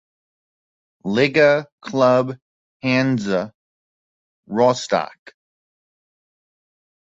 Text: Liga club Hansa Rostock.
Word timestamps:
Liga 1.03 1.67
club 1.81 2.35
Hansa 2.81 3.53
Rostock. 4.47 5.35